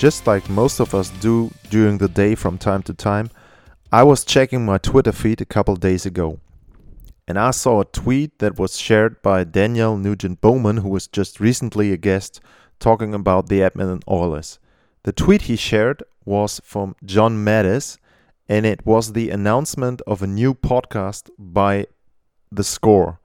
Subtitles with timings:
[0.00, 3.28] Just like most of us do during the day from time to time,
[3.92, 6.40] I was checking my Twitter feed a couple days ago.
[7.28, 11.38] And I saw a tweet that was shared by Daniel Nugent Bowman, who was just
[11.38, 12.40] recently a guest
[12.78, 14.58] talking about the Edmonton Oilers.
[15.02, 17.98] The tweet he shared was from John Matisz,
[18.48, 21.84] and it was the announcement of a new podcast by
[22.50, 23.20] The Score.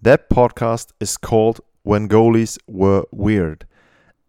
[0.00, 3.66] That podcast is called When Goalies Were Weird,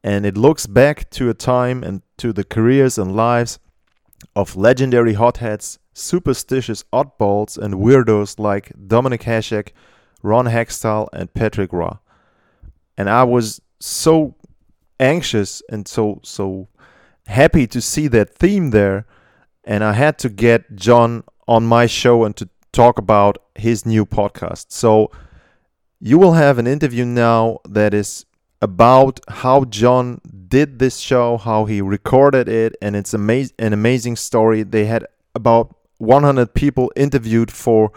[0.07, 3.59] and it looks back to a time and to the careers and lives
[4.37, 9.73] of legendary hotheads, superstitious oddballs, and weirdos like Dominik Hasek,
[10.23, 11.97] Ron Hextall, and Patrick Roy.
[12.97, 14.35] And I was so
[14.97, 16.69] anxious and so so
[17.25, 19.05] happy to see that theme there,
[19.65, 24.05] and I had to get John on my show and to talk about his new
[24.05, 24.67] podcast.
[24.69, 25.11] So
[25.99, 28.25] you will have an interview now that is
[28.61, 34.63] about how John did this show, how he recorded it, and it's an amazing story.
[34.63, 35.05] They had
[35.35, 37.91] about 100 people interviewed for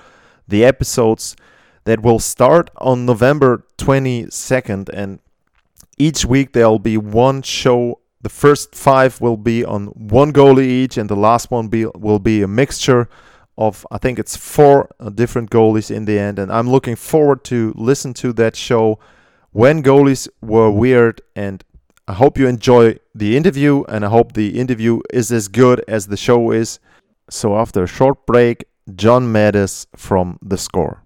[0.48, 1.36] the episodes
[1.84, 5.20] that will start on November 22nd, and
[5.97, 8.00] each week there'll be one show.
[8.20, 12.19] The first five will be on one goalie each, and the last one be, will
[12.19, 13.08] be a mixture
[13.56, 17.72] of I think it's four different goalies in the end, and I'm looking forward to
[17.77, 18.98] listen to that show
[19.53, 21.20] when goalies were weird.
[21.34, 21.65] And
[22.09, 26.07] I hope you enjoy the interview, and I hope the interview is as good as
[26.07, 26.80] the show is.
[27.29, 28.64] So after a short break,
[28.95, 31.05] John Matisz from The Score.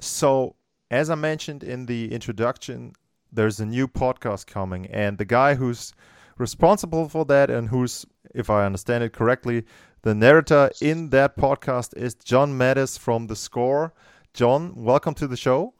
[0.00, 0.54] So,
[0.94, 2.92] as I mentioned in the introduction,
[3.32, 5.92] there's a new podcast coming, and the guy who's
[6.38, 9.64] responsible for that and who's, if I understand it correctly,
[10.02, 13.92] the narrator in that podcast is John Matisz from The Score.
[14.34, 15.74] John, welcome to the show.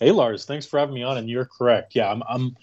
[0.00, 1.16] Hey Lars, thanks for having me on.
[1.16, 1.94] And you're correct.
[1.94, 2.56] Yeah, I'm I'm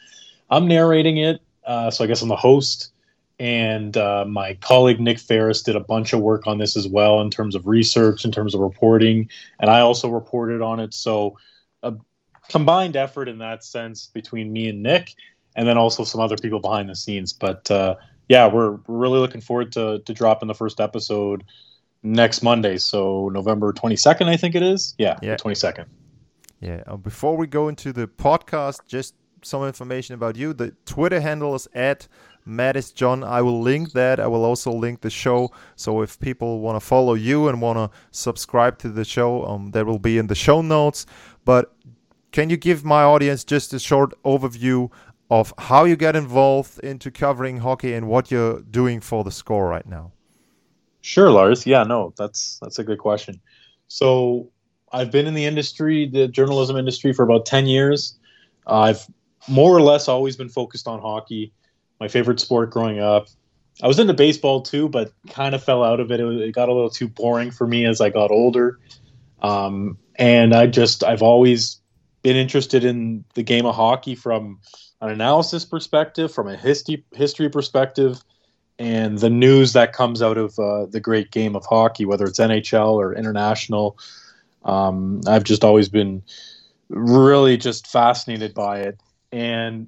[0.50, 1.42] I'm narrating it.
[1.66, 2.92] Uh, so I guess I'm the host,
[3.40, 7.22] and uh, my colleague Nick Ferris did a bunch of work on this as well
[7.22, 9.30] in terms of research, in terms of reporting,
[9.60, 10.94] and I also reported on it.
[10.94, 11.38] So
[11.84, 11.94] a
[12.50, 15.14] combined effort in that sense between me and Nick,
[15.56, 17.34] and then also some other people behind the scenes.
[17.34, 17.96] But uh,
[18.30, 21.44] yeah, we're, we're really looking forward to to dropping the first episode
[22.04, 22.78] next Monday.
[22.78, 24.94] So November 22nd, I think it is.
[24.98, 25.36] Yeah, Yeah.
[25.36, 25.86] the 22nd.
[26.62, 26.84] Yeah.
[26.88, 30.54] Uh, before we go into the podcast, just some information about you.
[30.54, 32.08] The Twitter handle is at
[32.48, 33.24] Matisz John.
[33.24, 34.20] I will link that.
[34.20, 35.52] I will also link the show.
[35.76, 39.72] So if people want to follow you and want to subscribe to the show, um,
[39.72, 41.06] that will be in the show notes.
[41.44, 41.74] But
[42.32, 44.92] can you give my audience just a short overview
[45.30, 49.68] of how you get involved into covering hockey and what you're doing for the score
[49.68, 50.12] right now?
[51.02, 51.66] Sure, Lars.
[51.66, 53.40] Yeah, no, that's that's a good question.
[53.88, 54.50] So
[54.92, 58.18] I've been in the industry, the journalism industry, for about ten years.
[58.68, 59.06] I've
[59.48, 61.54] more or less always been focused on hockey.
[62.06, 63.30] My favorite sport growing up.
[63.82, 66.20] I was into baseball too, but kind of fell out of it.
[66.20, 68.80] It, was- it got a little too boring for me as I got older.
[69.42, 71.82] Um, and I just I've always
[72.22, 74.60] been interested in the game of hockey from
[75.02, 78.24] an analysis perspective, from a history history perspective,
[78.78, 82.40] and the news that comes out of uh, the great game of hockey, whether it's
[82.40, 83.98] NHL or international.
[84.64, 86.22] Um, I've just always been
[86.88, 89.00] really just fascinated by it,
[89.32, 89.88] and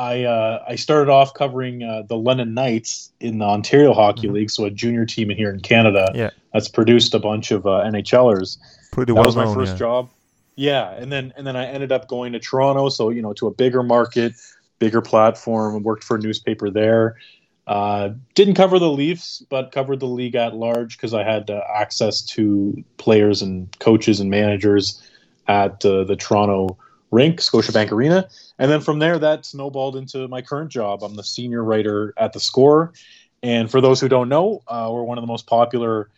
[0.00, 4.32] I uh, I started off covering uh, the London Knights in the Ontario Hockey Mhm.
[4.32, 6.30] League, so a junior team here in Canada Yeah.
[6.54, 8.56] that's produced a bunch of uh, NHLers
[8.92, 9.54] Pretty that well was my known.
[9.54, 9.78] first yeah.
[9.78, 10.10] job.
[10.56, 13.46] Yeah, and then and then I ended up going to Toronto, so you know, to
[13.46, 14.32] a bigger market,
[14.78, 17.16] bigger platform, and worked for a newspaper there.
[17.66, 21.60] Uh, didn't cover the Leafs, but covered the league at large because I had uh,
[21.74, 25.00] access to players and coaches and managers
[25.46, 26.78] at uh, the Toronto
[27.10, 28.28] rink, Scotiabank Arena.
[28.58, 31.02] And then from there, that snowballed into my current job.
[31.02, 32.92] I'm the senior writer at The Score.
[33.42, 36.10] And for those who don't know, uh, we're one of the most popular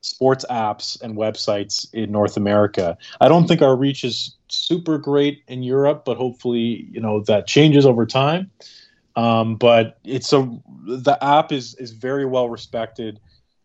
[0.00, 2.98] sports apps and websites in North America.
[3.20, 7.46] I don't think our reach is super great in Europe, but hopefully, you know, that
[7.46, 8.50] changes over time.
[9.16, 10.40] Um, but it's a
[10.86, 13.20] the app is is very well respected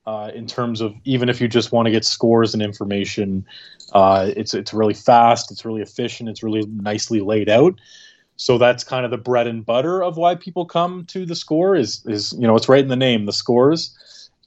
[0.10, 3.46] uh, in terms of even if you just want to get scores and information.
[3.94, 5.52] Uh, it's it's really fast.
[5.52, 6.30] It's really efficient.
[6.30, 7.76] It's really nicely laid out.
[8.36, 11.76] So that's kind of the bread and butter of why people come to the score
[11.76, 13.96] is is you know it's right in the name the scores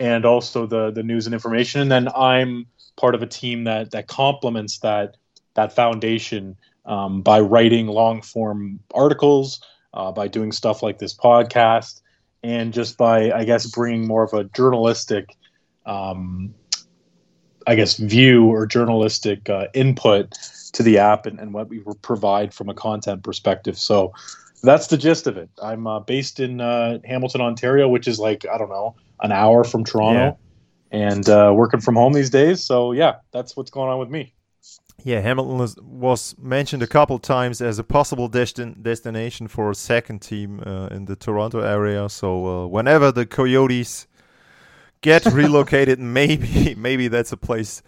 [0.00, 2.66] and also the the news and information and then I'm
[2.96, 5.16] part of a team that that complements that
[5.54, 6.56] that foundation
[6.86, 9.60] um, by writing long form articles
[9.94, 12.00] uh, by doing stuff like this podcast
[12.42, 15.36] and just by I guess bringing more of a journalistic
[15.86, 16.54] um,
[17.66, 20.32] I guess view or journalistic uh, input
[20.72, 23.78] to the app and, and what we provide from a content perspective.
[23.78, 24.12] So
[24.62, 25.50] that's the gist of it.
[25.62, 29.64] I'm uh, based in uh, Hamilton, Ontario, which is like I don't know an hour
[29.64, 30.38] from Toronto,
[30.92, 30.98] yeah.
[31.10, 32.64] and uh, working from home these days.
[32.64, 34.34] So yeah, that's what's going on with me.
[35.04, 39.74] Yeah, Hamilton was, was mentioned a couple times as a possible destin- destination for a
[39.74, 42.08] second team uh, in the Toronto area.
[42.08, 44.06] So uh, whenever the Coyotes
[45.02, 47.82] get relocated, maybe maybe that's a place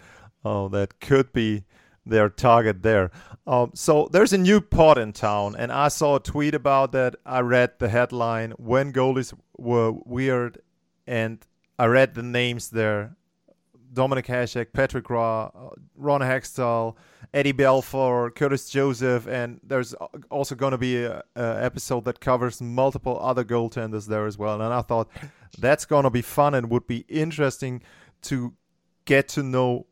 [0.44, 1.64] uh, that could be
[2.04, 3.10] their target there.
[3.46, 7.16] Um, so there's a new pod in town, and I saw a tweet about that.
[7.24, 10.60] I read the headline when goalies were weird,
[11.06, 11.44] and
[11.78, 13.16] I read the names there:
[13.94, 16.96] Dominik Hasek, Patrick Roy, uh, Ron Hextall,
[17.32, 19.94] Eddie Belfour, Curtis Joseph, and there's
[20.30, 24.60] also going to be a, a, episode that covers multiple other goaltenders there as well.
[24.60, 25.08] And I thought
[25.58, 27.82] that's going to be fun and would be interesting
[28.22, 28.54] to
[29.04, 29.86] get to know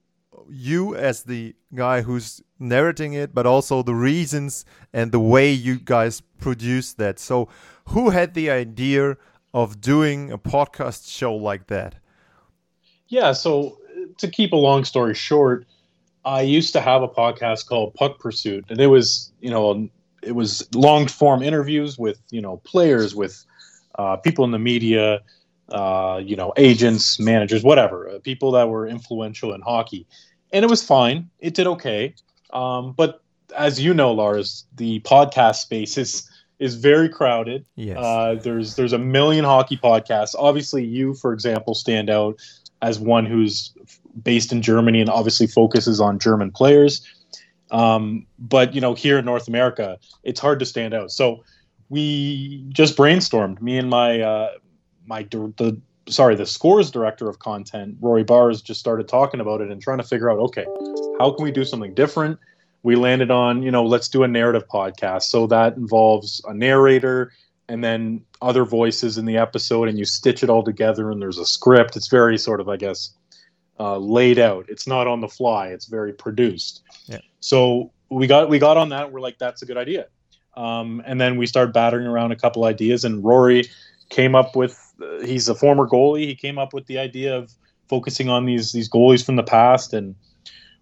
[0.48, 5.78] you as the guy who's narrating it, but also the reasons and the way you
[5.78, 7.18] guys produce that.
[7.18, 7.48] So,
[7.88, 9.16] who had the idea
[9.52, 11.96] of doing a podcast show like that?
[13.08, 13.78] Yeah, so
[14.22, 15.66] to keep a long story short,
[16.24, 19.88] I used to have a podcast called Puck Pursuit, and it was, you know,
[20.22, 23.44] it was long form interviews with, you know, players, with
[23.98, 25.20] uh, people in the media,
[25.70, 30.06] uh, you know, agents, managers, whatever, uh, people that were influential in hockey
[30.52, 31.30] and it was fine.
[31.40, 32.14] It did okay.
[32.52, 33.22] Um, but
[33.56, 36.28] as you know, Lars, the podcast space is
[36.58, 37.64] is very crowded.
[37.74, 37.98] Yes.
[37.98, 40.34] Uh, there's there's a million hockey podcasts.
[40.38, 42.38] Obviously, you, for example, stand out
[42.82, 43.72] as one who's
[44.22, 47.06] based in Germany and obviously focuses on German players.
[47.70, 51.10] Um, but you know, here in North America, it's hard to stand out.
[51.10, 51.44] So
[51.88, 53.60] we just brainstormed.
[53.62, 54.50] Me and my uh,
[55.06, 59.70] my the sorry, the scores director of content, Rory Bars, just started talking about it
[59.70, 60.66] and trying to figure out, okay,
[61.18, 62.38] how can we do something different?
[62.82, 65.22] We landed on, you know, let's do a narrative podcast.
[65.24, 67.32] So that involves a narrator
[67.68, 71.38] and then other voices in the episode, and you stitch it all together, and there's
[71.38, 71.96] a script.
[71.96, 73.14] It's very sort of, I guess,
[73.78, 74.66] uh, laid out.
[74.68, 75.68] It's not on the fly.
[75.68, 76.82] It's very produced.
[77.06, 77.18] Yeah.
[77.40, 79.12] So we got we got on that.
[79.12, 80.06] We're like, that's a good idea.
[80.54, 83.68] Um, and then we started battering around a couple ideas, and Rory
[84.10, 84.78] came up with
[85.24, 86.26] he's a former goalie.
[86.26, 87.52] He came up with the idea of
[87.88, 90.14] focusing on these these goalies from the past, and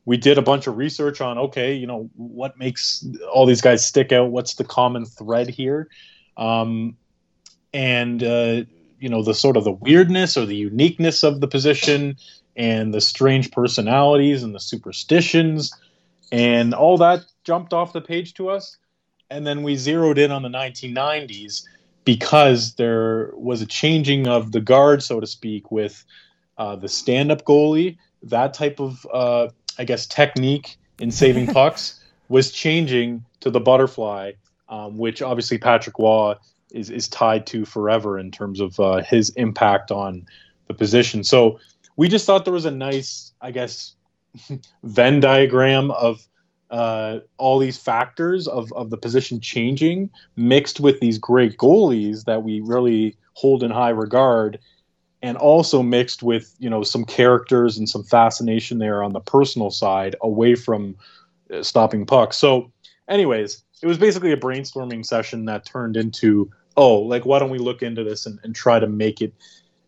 [0.04, 3.84] we did a bunch of research on okay, you know, what makes all these guys
[3.84, 4.30] stick out?
[4.30, 5.88] What's the common thread here?
[6.36, 6.96] Um,
[7.72, 8.64] and uh,
[8.98, 12.16] you know, the sort of the weirdness or the uniqueness of the position,
[12.56, 15.72] and the strange personalities and the superstitions,
[16.32, 18.76] and all that jumped off the page to us.
[19.30, 21.64] And then we zeroed in on the 1990s
[22.04, 26.04] because there was a changing of the guard, so to speak, with
[26.58, 27.96] uh, the stand-up goalie.
[28.24, 34.32] That type of, uh, I guess, technique in saving pucks was changing to the butterfly,
[34.68, 36.34] um, which obviously Patrick Roy
[36.72, 40.26] is is tied to forever in terms of uh, his impact on
[40.68, 41.24] the position.
[41.24, 41.58] So
[41.96, 43.94] we just thought there was a nice, I guess,
[44.82, 46.26] Venn diagram of
[46.70, 52.42] uh, all these factors of, of the position changing mixed with these great goalies that
[52.44, 54.58] we really hold in high regard
[55.22, 59.70] and also mixed with you know some characters and some fascination there on the personal
[59.70, 60.94] side away from
[61.52, 62.36] uh, stopping pucks.
[62.36, 62.70] So
[63.08, 67.58] anyways it was basically a brainstorming session that turned into oh like why don't we
[67.58, 69.34] look into this and, and try to make it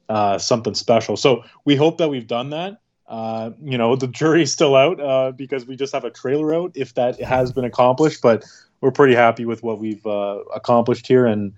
[0.08, 2.78] uh, something special so we hope that we've done that
[3.08, 6.72] uh, you know, the jury's still out uh, because we just have a trailer out
[6.74, 8.22] if that has been accomplished.
[8.22, 8.42] But
[8.80, 11.52] we're pretty happy with what we've uh, accomplished here, and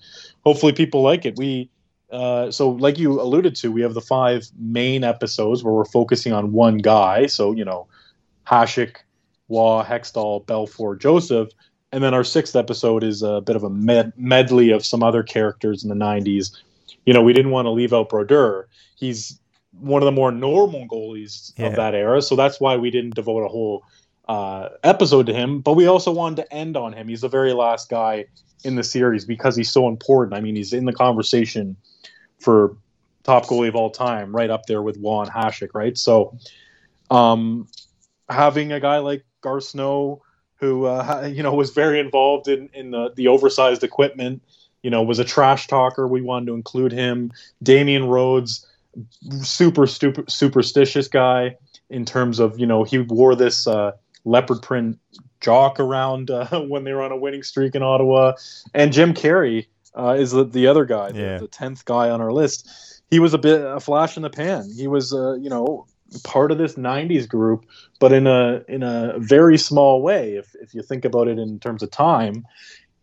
[0.44, 1.36] hopefully people like it.
[1.36, 1.70] We
[2.10, 6.32] uh, so, like you alluded to, we have the five main episodes where we're focusing
[6.32, 7.26] on one guy.
[7.26, 7.86] So, you know,
[8.46, 8.96] Hasek,
[9.48, 11.50] Roy, Hextall, Belfour, Joseph.
[11.92, 15.22] And then our sixth episode is a bit of a med- medley of some other
[15.22, 16.56] characters in the 90s.
[17.04, 18.68] You know, we didn't want to leave out Brodeur.
[18.96, 19.38] He's
[19.73, 21.66] one of the more normal goalies yeah.
[21.66, 22.23] of that era.
[22.23, 23.84] So that's why we didn't devote a whole
[24.28, 27.08] uh, episode to him, but we also wanted to end on him.
[27.08, 28.26] He's the very last guy
[28.64, 30.34] in the series because he's so important.
[30.34, 31.76] I mean, he's in the conversation
[32.40, 32.76] for
[33.23, 35.96] top goalie of all time, right up there with Juan Hasek, right?
[35.99, 36.37] So,
[37.11, 37.68] um,
[38.28, 40.23] having a guy like Garth Snow,
[40.56, 44.42] who uh, you know was very involved in in the the oversized equipment,
[44.84, 46.06] you know, was a trash talker.
[46.06, 47.32] We wanted to include him.
[47.62, 48.64] Damian Rhodes,
[49.40, 51.56] super stupid superstitious guy
[51.90, 53.92] in terms of you know he wore this uh,
[54.24, 54.98] leopard print
[55.40, 58.34] jock around uh, when they were on a winning streak in Ottawa,
[58.74, 61.38] and Jim Carey uh, is the, the other guy, Yeah.
[61.38, 62.68] the tenth guy on our list.
[63.10, 64.70] He was a bit a flash in the pan.
[64.76, 65.86] He was uh, you know
[66.24, 67.64] part of this '90s group,
[68.00, 70.34] but in a in a very small way.
[70.34, 72.44] If if you think about it in terms of time,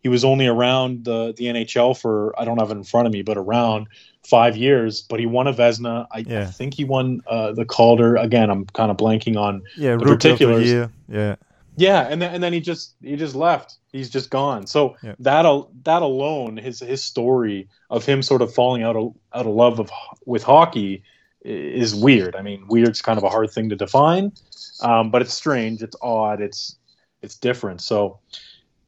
[0.02, 3.12] he was only around the the NHL for I don't have it in front of
[3.12, 3.86] me, but around
[4.24, 5.02] five years.
[5.02, 6.06] But he won a Vezina.
[6.10, 8.16] I, I think he won uh, the Calder.
[8.16, 10.68] Again, I'm kind of blanking on Yeah, The rookie of the particulars.
[10.68, 10.90] year.
[11.08, 11.36] Yeah,
[11.76, 13.76] yeah, and then and then he just he just left.
[13.92, 14.66] He's just gone.
[14.66, 15.14] So Yeah.
[15.20, 19.46] that al- that alone, his his story of him sort of falling out of out
[19.46, 19.90] of love of
[20.26, 21.02] with hockey
[21.44, 22.34] is weird.
[22.36, 24.32] I mean, weird's kind of a hard thing to define,
[24.80, 25.82] um, but it's strange.
[25.82, 26.40] It's odd.
[26.40, 26.76] It's
[27.20, 27.80] it's different.
[27.80, 28.18] So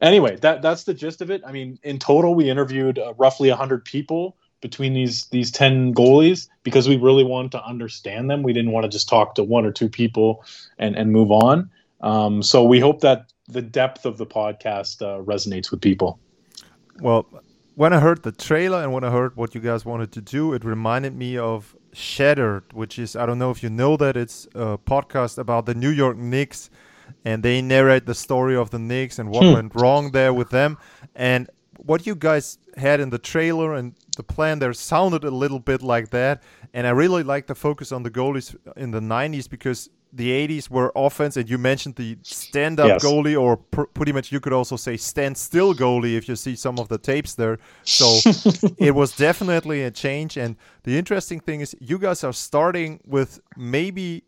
[0.04, 1.42] anyway, that that's the gist of it.
[1.46, 6.48] I mean, in total, we interviewed uh, roughly hundred people between these these 10 goalies
[6.62, 9.66] because we really wanted to understand them we didn't want to just talk to one
[9.66, 10.42] or two people
[10.78, 11.68] and and move on
[12.00, 16.18] um, so we hope that the depth of the podcast uh, resonates with people.
[17.00, 17.26] Well,
[17.74, 20.52] when I heard the trailer and when I heard what you guys wanted to do,
[20.52, 24.46] it reminded me of Shattered, which is I don't know if you know that it's
[24.54, 26.70] a podcast about the New York Knicks,
[27.24, 29.52] and they narrate the story of the Knicks and what Hmm.
[29.52, 30.76] went wrong there with them.
[31.14, 35.58] And what you guys had in the trailer and the plan there sounded a little
[35.60, 36.42] bit like that.
[36.72, 40.70] And I really like the focus on the goalies in the 90s because the 80s
[40.70, 43.04] were offense, and you mentioned the stand up Yes.
[43.04, 46.54] goalie, or pr- pretty much you could also say stand still goalie if you see
[46.54, 47.58] some of the tapes there.
[47.82, 48.20] So
[48.78, 50.36] it was definitely a change.
[50.36, 54.22] And the interesting thing is, you guys are starting with maybe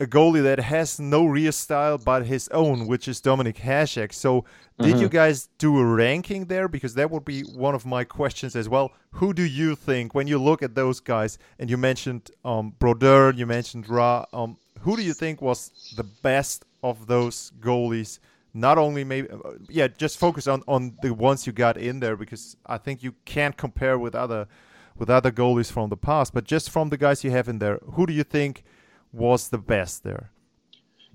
[0.00, 4.12] a goalie that has no real style but his own, which is Dominic Hasek.
[4.12, 4.44] So,
[4.80, 6.68] did you guys do a ranking there?
[6.68, 8.92] Because that would be one of my questions as well.
[9.14, 11.36] Who do you think when you look at those guys?
[11.58, 14.22] And you mentioned um, Brodeur, you mentioned Roy.
[14.32, 18.20] Um, who do you think was the best of those goalies?
[18.54, 22.16] Not only maybe, uh, yeah, just focus on on the ones you got in there
[22.16, 24.46] because I think you can't compare with other
[24.96, 26.32] with other goalies from the past.
[26.32, 28.62] But just from the guys you have in there, who do you think?
[29.12, 30.30] Was the best there?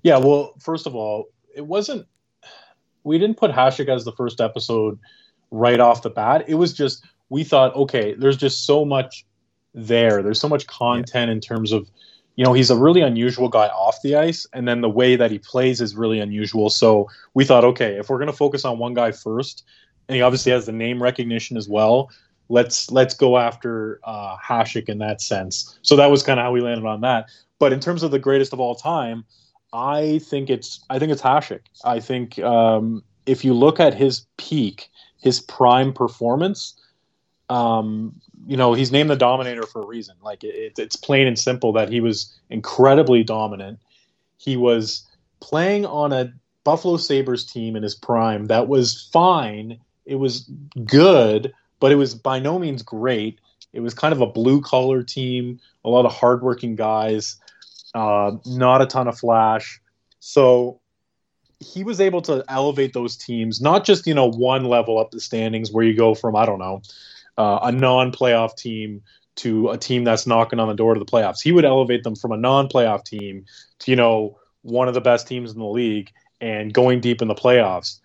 [0.02, 2.08] Yeah, well, first of all, it wasn't.
[3.04, 5.00] We didn't put Hasek as the first episode
[5.52, 6.46] right off the bat.
[6.48, 9.26] It was just we thought, okay, there's just so much
[9.74, 10.22] there.
[10.22, 11.90] There's so much content in terms of,
[12.36, 15.32] you know, he's a really unusual guy off the ice, and then the way that
[15.32, 16.70] he plays is really unusual.
[16.70, 19.64] So we thought, okay, if we're going to focus on one guy first,
[20.08, 22.10] and he obviously has the name recognition as well.
[22.50, 25.80] Let's let's go after uh, Hasek in that sense.
[25.82, 27.30] So that was kind of how we landed on that.
[27.64, 29.24] But in terms of the greatest of all time,
[29.72, 31.62] I think it's I think it's Hasek.
[31.86, 34.90] I think um, if you look at his peak,
[35.22, 36.76] his prime performance,
[37.48, 40.16] um, you know, he's named the Dominator for a reason.
[40.22, 43.80] Like it, it's plain and simple that he was incredibly dominant.
[44.36, 45.08] He was
[45.40, 46.34] playing on a
[46.66, 49.80] Buffalo Sabres team in his prime that was fine.
[50.06, 50.52] It was
[50.84, 53.40] good, but it was by no means great.
[53.72, 57.38] It was kind of a blue collar team, a lot of hardworking guys,
[57.94, 59.82] uh, not a ton of flash.
[60.20, 60.80] So
[61.60, 65.20] he was able to elevate those teams, not just you know one level up the
[65.20, 66.82] standings where you go from I don't know
[67.38, 69.02] uh, a non-playoff team
[69.36, 71.42] to a team that's knocking on the door to the playoffs.
[71.42, 73.46] He would elevate them from a non-playoff team
[73.80, 77.28] to you know one of the best teams in the league and going deep in
[77.28, 78.00] the playoffs.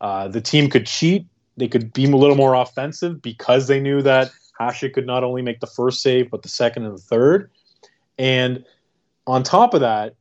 [0.00, 1.26] Uh, the team could cheat.
[1.56, 5.42] They could be a little more offensive because they knew that Hasek could not only
[5.42, 7.50] make the first save but the second and the third.
[8.18, 8.64] And
[9.26, 10.14] on top of that,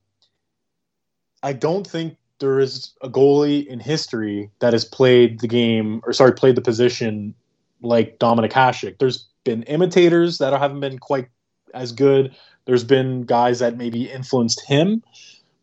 [1.43, 6.13] I don't think there is a goalie in history that has played the game or
[6.13, 7.35] sorry played the position
[7.81, 8.97] like Dominik Hasek.
[8.99, 11.29] There's been imitators that haven't been quite
[11.73, 12.35] as good.
[12.65, 15.03] There's been guys that maybe influenced him,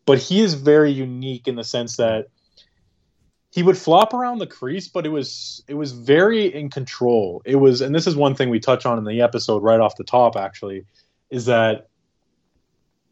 [0.05, 2.27] but he is very unique in the sense that
[3.51, 7.41] he would flop around the crease, but it was it was very in control.
[7.45, 9.95] It was, and this is one thing we touch on in the episode right off
[9.95, 10.35] the top.
[10.35, 10.85] Actually,
[11.29, 11.88] is that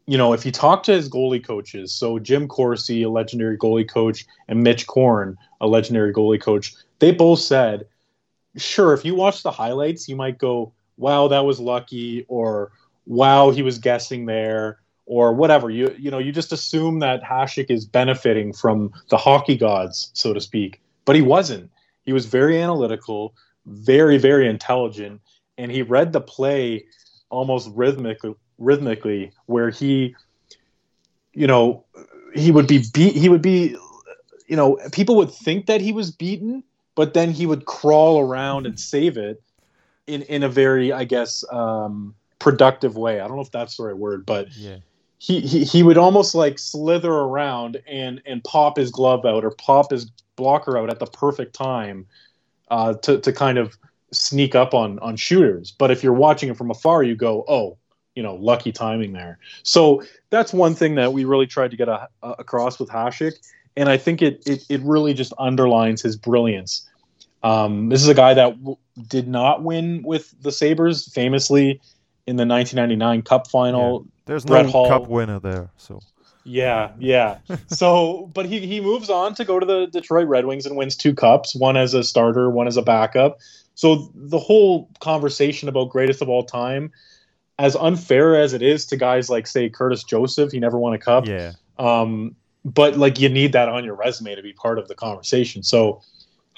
[0.08, 3.88] you know if you talk to his goalie coaches, so Jim Corsi, a legendary goalie
[3.88, 7.86] coach, and Mitch Korn, a legendary goalie coach, they both said,
[8.56, 12.72] sure, if you watch the highlights, you might go, "Wow, that was lucky," or
[13.06, 15.68] "Wow, he was guessing there," or whatever.
[15.68, 20.32] You you know you just assume that Hasek is benefiting from the hockey gods, so
[20.32, 21.70] to speak, but he wasn't.
[22.06, 23.34] He was very analytical,
[23.66, 25.20] very very intelligent,
[25.58, 26.86] and he read the play
[27.28, 30.14] almost rhythmically rhythmically where he
[31.32, 31.84] you know
[32.34, 33.76] he would be beat he would be
[34.46, 36.62] you know people would think that he was beaten
[36.94, 39.40] but then he would crawl around and save it
[40.06, 43.84] in in a very i guess um productive way i don't know if that's the
[43.84, 44.76] right word but Yeah.
[45.18, 49.50] he, he he would almost like slither around and and pop his glove out or
[49.52, 52.06] pop his blocker out at the perfect time
[52.70, 53.76] uh, to to kind of
[54.12, 55.72] sneak up on on shooters.
[55.76, 57.76] But if you're watching it from afar, you go, oh,
[58.18, 59.38] you know, lucky timing there.
[59.62, 63.34] So that's one thing that we really tried to get a, a- across with Hasek,
[63.76, 66.84] and I think it, it it really just underlines his brilliance.
[67.44, 71.80] Um, this is a guy that w- did not win with the Sabres, famously
[72.26, 74.04] in the 1999 Cup final.
[74.26, 76.00] There's Brett no Hall- cup winner there, so
[76.42, 77.38] Yeah, yeah.
[77.68, 80.96] so, but he he moves on to go to the Detroit Red Wings and wins
[80.96, 83.38] two cups, one as a starter, one as a backup.
[83.76, 86.90] So the whole conversation about greatest of all time,
[87.58, 90.98] as unfair as it is to guys like say Curtis Joseph, he never won a
[90.98, 91.26] cup.
[91.26, 94.94] yeah, Um, but like you need that on your resume to be part of the
[94.94, 95.62] conversation.
[95.62, 96.02] So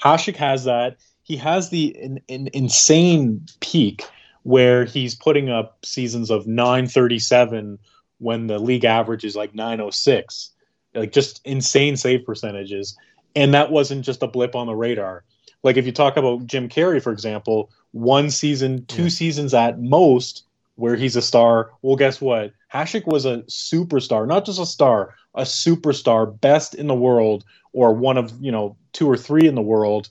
[0.03, 0.97] Hasek has that.
[1.23, 4.03] He has the in, in, insane peak
[4.43, 7.77] where he's putting up seasons of 937
[8.19, 10.51] when the league average is like 906.
[10.93, 12.97] Like just insane save percentages.
[13.35, 15.23] And that wasn't just a blip on the radar.
[15.63, 19.09] Like if you talk about Jim Carey, for example, one season, two Yeah.
[19.09, 20.43] seasons at most
[20.81, 21.71] where he's a star.
[21.83, 22.53] Well, guess what?
[22.73, 27.93] Hasek was a superstar, not just a star, a superstar, best in the world, or
[27.93, 30.09] one of you know two or three in the world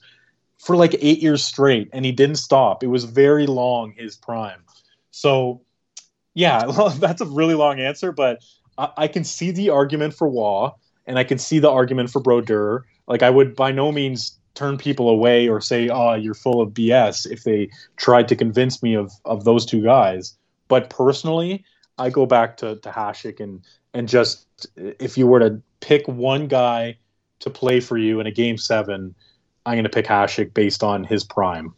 [0.57, 2.83] for like eight years straight, and he didn't stop.
[2.83, 4.63] It was very long his prime.
[5.11, 5.61] So,
[6.33, 6.65] yeah,
[6.99, 8.39] that's a really long answer, but
[8.77, 10.69] I, I can see the argument for Roy,
[11.05, 12.85] and I can see the argument for Brodeur.
[13.07, 16.69] Like I would by no means turn people away or say, "Oh, you're full of
[16.69, 20.37] BS" if they tried to convince me of of those two guys.
[20.71, 21.65] But personally,
[21.97, 23.61] I go back to to Hasek and
[23.93, 26.97] and just if you were to pick one guy
[27.41, 29.13] to play for you in a game seven,
[29.65, 31.73] I'm going to pick Hasek based on his prime.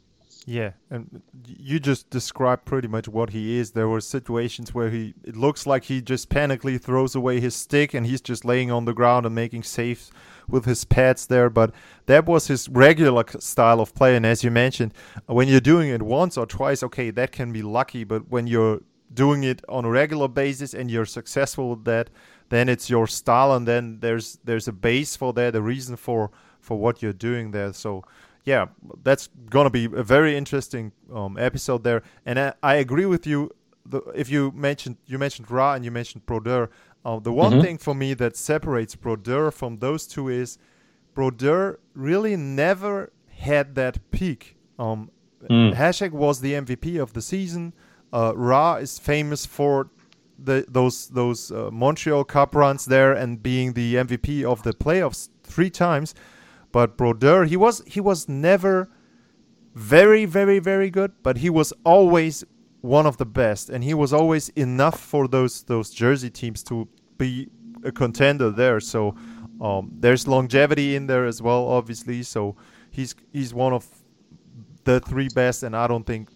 [0.46, 0.72] Yeah.
[0.90, 3.72] And you just described pretty much what he is.
[3.72, 7.94] There were situations where he it looks like he just panically throws away his stick
[7.94, 10.12] and he's just laying on the ground and making saves
[10.48, 11.50] with his pads there.
[11.50, 11.74] But
[12.08, 14.16] that was his regular style of play.
[14.16, 14.94] And as you mentioned,
[15.28, 18.04] when you're doing it once or twice, okay, that can be lucky.
[18.04, 18.82] But when you're
[19.14, 22.10] doing it on a regular basis and you're successful with that,
[22.50, 26.32] then it's your style, and then there's there's a base for that, a reason for
[26.60, 27.74] for what you're doing there.
[27.74, 28.04] So
[28.46, 28.68] yeah,
[29.04, 32.02] that's gonna be a very interesting um, episode there.
[32.26, 33.52] And I, I agree with you.
[33.86, 36.70] The, if you mentioned you mentioned Roy and you mentioned Brodeur,
[37.06, 37.62] uh, the one Mhm.
[37.62, 40.58] thing for me that separates Brodeur from those two is
[41.14, 44.56] Brodeur really never had that peak.
[44.80, 45.10] Um,
[45.50, 46.12] Mm.
[46.14, 47.74] Was the MVP of the season.
[48.14, 49.90] Uh, Roy is famous for
[50.40, 55.28] the those those uh, Montreal Cup runs there and being the MVP of the playoffs
[55.44, 56.16] three times.
[56.74, 58.90] But Brodeur, he was he was never
[59.76, 62.44] very very very good, but he was always
[62.82, 66.90] one of the best, and he was always enough for those those Jersey teams to
[67.18, 67.48] be
[67.86, 68.80] a contender there.
[68.80, 69.16] So
[69.62, 72.24] um, there's longevity in there as well, obviously.
[72.24, 72.56] So
[72.90, 73.86] he's he's one of
[74.84, 76.30] the three best, and I don't think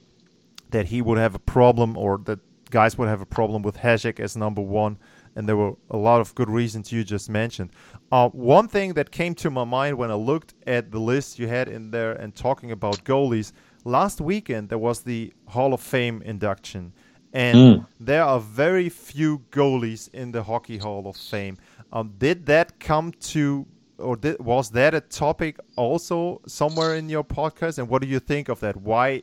[0.69, 4.19] that he would have a problem or that guys would have a problem with Hasek
[4.19, 4.99] as number one.
[5.37, 7.69] And there were a lot of good reasons you just mentioned.
[8.11, 11.47] Uh, one thing that came to my mind when I looked at the list you
[11.47, 13.51] had in there and talking about goalies,
[13.85, 16.91] last weekend there was the Hall of Fame induction.
[17.33, 17.85] And Mm.
[17.99, 21.55] there are very few goalies in the Hockey Hall of Fame.
[21.93, 23.67] Um, did that come to,
[23.99, 27.77] or did, was that a topic also somewhere in your podcast?
[27.77, 28.75] And what do you think of that?
[28.77, 29.21] Why,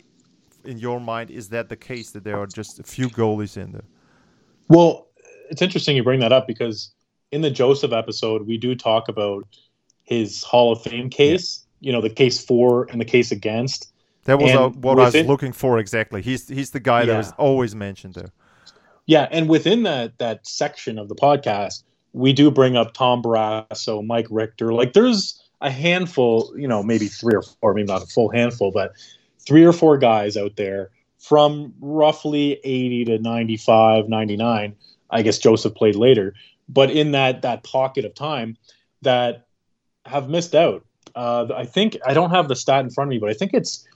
[0.64, 3.72] in your mind, is that the case that there are just a few goalies in
[3.72, 3.88] there?
[4.68, 5.08] Well,
[5.54, 6.90] it's interesting you bring that up because
[7.30, 9.46] in the Joseph episode, we do talk about
[10.02, 11.64] his Hall of Fame case.
[11.78, 13.92] You know, the case for and the case against.
[14.24, 16.22] That was And what I was looking for exactly.
[16.22, 17.20] He's he's the guy that Yeah.
[17.20, 18.32] is always mentioned there.
[19.06, 24.04] Yeah, and within that that section of the podcast, we do bring up Tom Barrasso,
[24.04, 24.72] Mike Richter.
[24.72, 28.72] Like there's a handful, you know, maybe three or four, maybe not a full handful,
[28.72, 28.92] but
[29.46, 34.74] three or four guys out there from roughly 80 to 95, 99.
[35.10, 36.34] I guess Joseph played later,
[36.68, 38.56] but in that that pocket of time
[39.02, 39.46] that
[40.06, 40.84] have missed out.
[41.14, 43.52] Uh, I think I don't have the stat in front of me, but I think
[43.54, 43.86] it's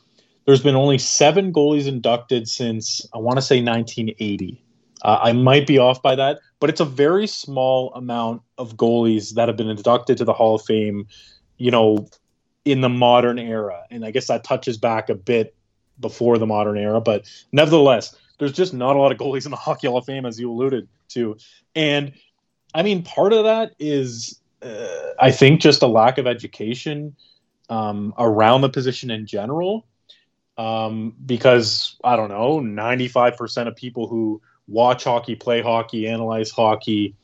[0.47, 4.63] there's been only seven goalies inducted since I want to say 1980
[5.03, 9.35] Uh, I might be off by that, but it's a very small amount of goalies
[9.35, 11.07] that have been inducted to the Hall of Fame,
[11.59, 12.09] you know,
[12.65, 13.83] in the modern era.
[13.91, 15.55] And I guess that touches back a bit
[16.01, 19.57] before the modern era, but nevertheless, there's just not a lot of goalies in the
[19.57, 21.37] Hockey Hall of Fame, as you alluded to.
[21.75, 22.13] And
[22.75, 27.17] I mean, part of that is, uh, I think, just a lack of education
[27.69, 29.87] um, around the position in general.
[30.57, 37.15] Um, because I don't know, 95% of people who watch hockey, play hockey, analyze hockey,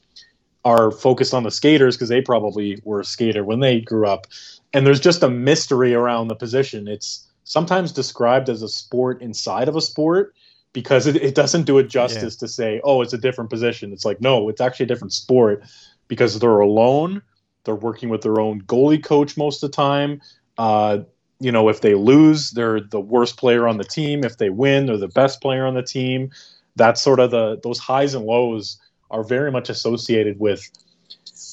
[0.65, 4.27] are focused on the skaters because they probably were a skater when they grew up.
[4.73, 6.89] And there's just a mystery around the position.
[6.89, 10.35] It's sometimes described as a sport inside of a sport
[10.75, 12.47] because it, it doesn't do it justice yeah.
[12.47, 13.91] to say, oh, it's a different position.
[13.95, 15.65] It's like, no, it's actually a different sport
[16.09, 17.23] because they're alone.
[17.65, 20.21] They're working with their own goalie coach most of the time.
[20.59, 20.99] Uh,
[21.41, 24.23] you know, if they lose, they're the worst player on the team.
[24.23, 26.31] If they win, they're the best player on the team
[26.77, 28.79] that's sort of the those highs and lows
[29.11, 30.69] are very much associated with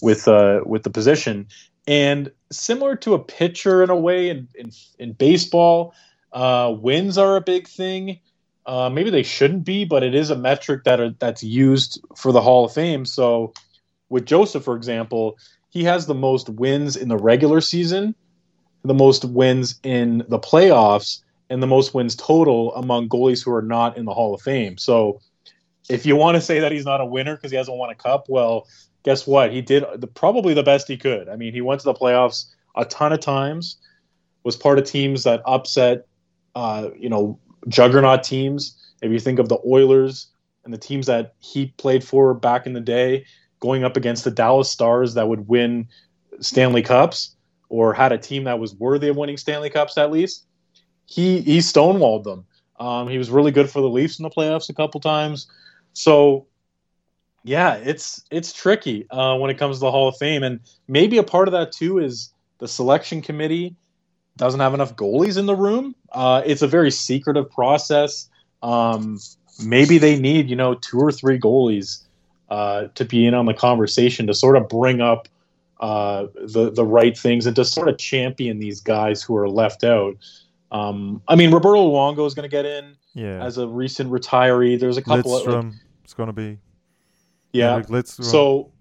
[0.01, 1.47] with uh, with the position.
[1.87, 5.93] And similar to a pitcher in a way in in, in baseball,
[6.33, 8.19] uh, wins are a big thing.
[8.71, 12.31] Uh, maybe they shouldn't be, but it is a metric that are, that's used for
[12.31, 13.03] the Hall of Fame.
[13.03, 13.51] So,
[14.07, 15.37] with Joseph, for example,
[15.71, 18.15] he has the most wins in the regular season,
[18.85, 23.61] the most wins in the playoffs, and the most wins total among goalies who are
[23.61, 24.77] not in the Hall of Fame.
[24.77, 25.19] So
[25.89, 27.95] if you want to say that he's not a winner because he hasn't won a
[27.95, 28.69] cup, well,
[29.03, 29.51] guess what?
[29.51, 31.27] He did the, probably the best he could.
[31.27, 32.45] I mean, he went to the playoffs
[32.77, 33.75] a ton of times,
[34.45, 36.07] was part of teams that upset,
[36.55, 38.77] uh, you know, juggernaut teams.
[39.01, 40.27] If you think of the Oilers
[40.63, 43.25] and the teams that he played for back in the day,
[43.59, 45.87] going up against the Dallas Stars that would win
[46.39, 47.35] Stanley Cups
[47.69, 50.45] or had a team that was worthy of winning Stanley Cups at least
[51.11, 52.45] he he stonewalled them.
[52.79, 55.47] Um, he was really good for the Leafs in the playoffs a couple times.
[55.93, 56.47] So
[57.43, 61.17] yeah, it's it's tricky uh, when it comes to the Hall of Fame, and maybe
[61.17, 63.75] a part of that too is the selection committee
[64.37, 65.95] doesn't have enough goalies in the room.
[66.11, 68.29] Uh, it's a very secretive process.
[68.63, 69.19] Um,
[69.63, 72.03] maybe they need you know two or three goalies
[72.49, 75.27] uh, to be in on the conversation to sort of bring up
[75.79, 79.83] uh, the the right things and to sort of champion these guys who are left
[79.83, 80.15] out.
[80.71, 83.43] Um, I mean, Roberto Luongo is going to get in yeah.
[83.43, 84.79] as a recent retiree.
[84.79, 86.57] There's a couple Lidstrom of like, it's going to be
[87.51, 87.75] yeah.
[87.75, 88.71] like so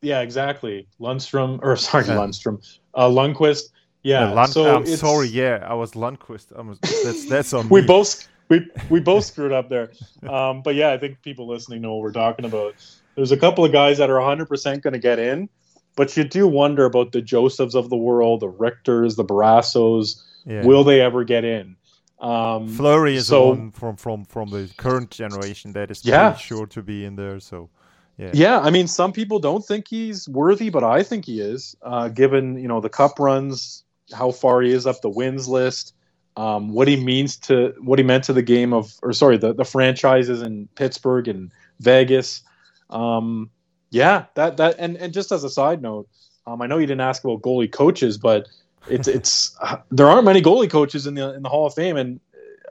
[0.00, 0.86] yeah, exactly.
[1.00, 2.14] Lundstrom or sorry, yeah.
[2.14, 3.70] Lundstrom, uh, Lundqvist.
[4.08, 5.28] Yeah, yeah Lund- so I'm sorry.
[5.28, 6.56] Yeah, I was Lundqvist.
[6.56, 7.86] I was, that's that's on we me.
[7.86, 9.90] both we we both screwed up there.
[10.28, 12.74] Um, but yeah, I think people listening know what we're talking about.
[13.14, 15.48] There's a couple of guys that are 100% going to get in,
[15.96, 20.64] but you do wonder about the Josephs of the world, the Richters, the Barrassos yeah.
[20.64, 21.76] Will they ever get in?
[22.18, 26.34] Um, Fleury is so, one from from from the current generation that is yeah.
[26.34, 27.38] sure to be in there.
[27.38, 27.70] So.
[28.16, 28.30] Yeah.
[28.34, 32.08] yeah, I mean, some people don't think he's worthy, but I think he is, uh,
[32.08, 35.94] given you know the cup runs, how far he is up the wins list,
[36.36, 39.52] um, what he means to what he meant to the game of, or sorry, the
[39.52, 42.42] the franchises in Pittsburgh and Vegas.
[42.90, 43.50] Um,
[43.90, 46.08] yeah, that that and and just as a side note,
[46.46, 48.48] um, I know you didn't ask about goalie coaches, but
[48.88, 49.56] it's it's
[49.90, 52.20] there aren't many goalie coaches in the in the Hall of Fame, and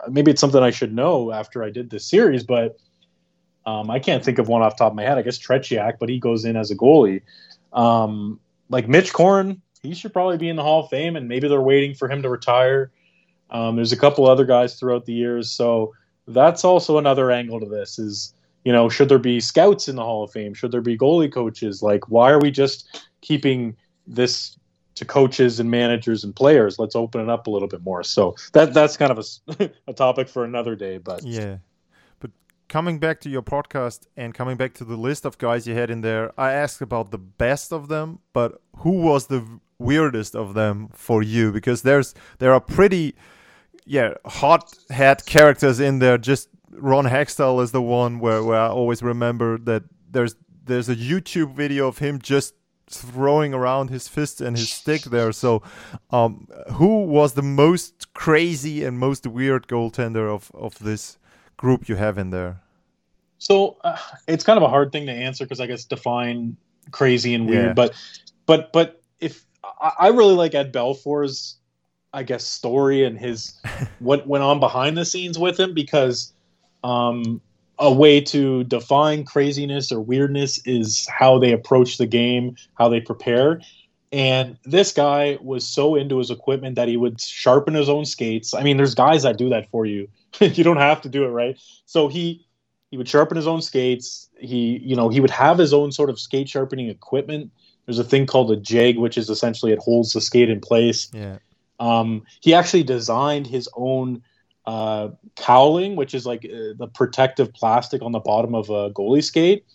[0.10, 2.78] maybe it's something I should know after I did this series, but
[3.66, 5.18] um, I can't think of one off top of my head.
[5.18, 7.22] I guess Tretiak, but he goes in as a goalie.
[7.74, 11.48] Um, like Mitch Korn, he should probably be in the Hall of Fame, and maybe
[11.48, 12.92] they're waiting for him to retire.
[13.50, 15.94] Um, there's a couple other guys throughout the years, so
[16.28, 17.98] that's also another angle to this.
[17.98, 18.34] Is
[18.66, 20.54] you know, should there be scouts in the Hall of Fame?
[20.54, 21.82] Should there be goalie coaches?
[21.82, 24.58] Like, why are we just keeping this
[24.98, 26.80] to coaches and managers and players.
[26.80, 28.04] Let's open it up a little bit more.
[28.04, 29.26] So that that's kind of
[29.60, 30.98] a, a topic for another day.
[30.98, 31.58] But yeah,
[32.68, 35.90] coming back to your podcast and coming back to the list of guys you had
[35.90, 39.46] in there, I asked about the best of them, but who was the
[39.80, 41.52] weirdest of them for you?
[41.52, 43.16] Because there's there are pretty
[43.86, 46.18] yeah hot head characters in there.
[46.18, 50.96] Just Ron Hextall is the one where, where I always remember that there's there's a
[50.96, 52.54] YouTube video of him just
[52.90, 55.32] throwing around his fist and his stick there.
[55.32, 55.62] So,
[56.10, 61.18] um, who was the most crazy and most weird goaltender of of this
[61.58, 62.62] group you have in there?
[63.40, 66.58] So uh, it's kind of a hard thing to answer because I guess define
[66.92, 67.66] crazy and weird.
[67.66, 67.74] Yeah.
[67.74, 67.94] But
[68.46, 71.58] but but if I, I really like Ed Belfour's,
[72.14, 73.60] I guess story and his
[74.00, 76.34] what went on behind the scenes with him because
[76.84, 77.42] um,
[77.80, 83.00] a way to define craziness or weirdness is how they approach the game, how they
[83.00, 83.62] prepare.
[84.12, 88.54] And this guy was so into his equipment that he would sharpen his own skates.
[88.54, 90.08] I mean, there's guys that do that for you.
[90.40, 91.60] you don't have to do it, right?
[91.86, 92.46] So he
[92.90, 94.30] he would sharpen his own skates.
[94.40, 97.52] He, you know, he would have his own sort of skate sharpening equipment.
[97.86, 101.10] There's a thing called a jig, which is essentially it holds the skate in place.
[101.14, 101.38] Yeah.
[101.80, 104.24] Um, he actually designed his own
[104.66, 109.24] uh, cowling, which is like uh, the protective plastic on the bottom of a goalie
[109.24, 109.66] skate.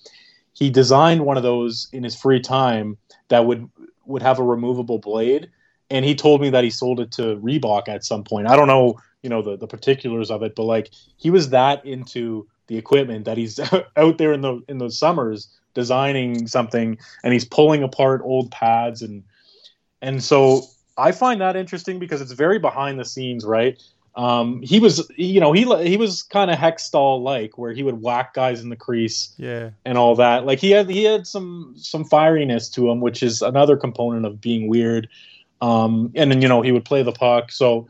[0.55, 3.71] He designed one of those in his free time that would
[4.13, 5.51] would have a removable blade,
[5.91, 8.47] and he told me that he sold it to Reebok at some point.
[8.47, 11.85] I don't know, you know, the the particulars of it, but like he was that
[11.85, 13.59] into the equipment that he's
[13.97, 19.03] out there in the in the summers designing something, and he's pulling apart old pads
[19.03, 19.25] and
[20.03, 20.63] and so
[20.99, 23.83] I find that interesting because it's very behind the scenes, right?
[24.15, 28.03] Um, he was, you know, he he was kind of Hextall like, where he would
[28.03, 29.71] whack guys in the crease, Yeah.
[29.87, 30.45] and all that.
[30.45, 34.41] Like he had he had some some fieriness to him, which is another component of
[34.41, 35.09] being weird.
[35.63, 37.51] Um, and then you know he would play the puck.
[37.53, 37.89] So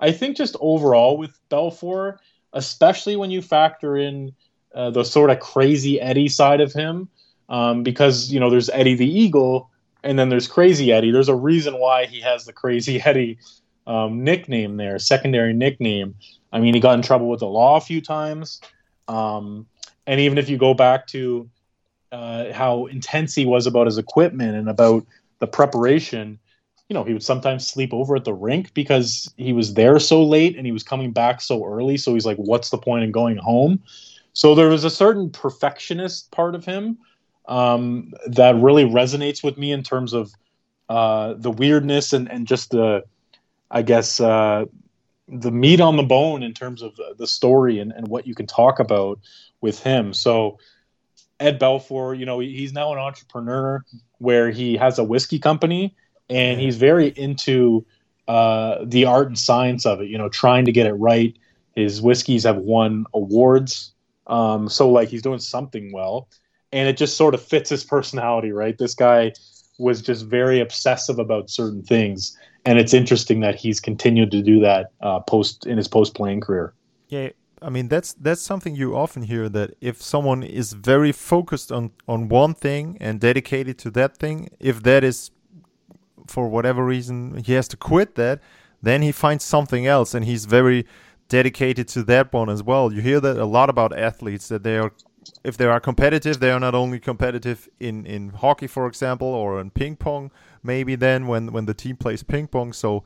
[0.00, 2.16] I think just overall with Belfour,
[2.54, 4.34] especially when you factor in
[4.74, 7.08] uh, the sort of crazy Eddie side of him,
[7.50, 9.68] um, because you know there's Eddie the Eagle,
[10.02, 11.10] and then there's Crazy Eddie.
[11.10, 13.36] There's a reason why he has the Crazy Eddie
[13.88, 16.14] um, nickname there, secondary nickname.
[16.52, 18.60] I mean, he got in trouble with the law a few times.
[19.08, 19.66] Um,
[20.06, 21.48] and even if you go back to
[22.12, 25.06] uh, how intense he was about his equipment and about
[25.38, 26.38] the preparation,
[26.88, 30.22] you know, he would sometimes sleep over at the rink because he was there so
[30.22, 31.96] late and he was coming back so early.
[31.96, 33.82] So he's like, what's the point in going home?
[34.34, 36.98] So there was a certain perfectionist part of him
[37.46, 40.30] um, that really resonates with me in terms of
[40.90, 43.02] uh, the weirdness and, and just the,
[43.70, 44.66] I guess, uh,
[45.28, 48.46] the meat on the bone in terms of the story and, and what you can
[48.46, 49.20] talk about
[49.60, 50.14] with him.
[50.14, 50.58] So
[51.38, 53.84] Ed Belfour, you know, he's now an entrepreneur
[54.18, 55.94] where he has a whiskey company
[56.30, 57.84] and he's very into
[58.26, 61.36] uh, the art and science of it, you know, trying to get it right.
[61.76, 63.92] His whiskeys have won awards.
[64.26, 66.28] Um, so like he's doing something well
[66.72, 68.76] and it just sort of fits his personality, right?
[68.76, 69.32] This guy
[69.78, 72.36] was just very obsessive about certain things,
[72.68, 76.42] and it's interesting that he's continued to do that uh, post in his post playing
[76.42, 76.74] career.
[77.08, 77.30] Yeah,
[77.62, 81.92] I mean that's that's something you often hear that if someone is very focused on
[82.06, 85.30] on one thing and dedicated to that thing, if that is
[86.26, 88.40] for whatever reason he has to quit that,
[88.82, 90.84] then he finds something else and he's very
[91.30, 92.92] dedicated to that one as well.
[92.92, 94.92] You hear that a lot about athletes that they are
[95.44, 99.60] if they are competitive, they are not only competitive in, in hockey, for example, or
[99.60, 100.30] in ping pong.
[100.62, 102.72] Maybe then when, when the team plays ping pong.
[102.72, 103.04] So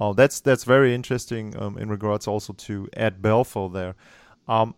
[0.00, 3.94] uh, that's that's very interesting um, in regards also to Ed Belfour there.
[4.48, 4.74] Um,